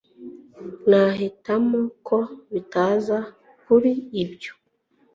[0.89, 2.17] nahitamo ko
[2.51, 3.17] bitaza
[3.63, 3.91] kuri
[4.23, 4.53] ibyo